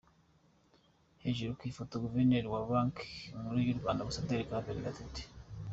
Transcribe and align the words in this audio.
Hejuru 1.23 1.57
ku 1.57 1.63
ifoto: 1.71 1.93
Guverineri 2.03 2.47
wa 2.53 2.61
Banki 2.69 3.09
Nkuru 3.39 3.57
y’u 3.65 3.79
Rwanda 3.79 3.99
Ambasaderi 4.01 4.47
Claver 4.47 4.77
Gatete. 4.85 5.21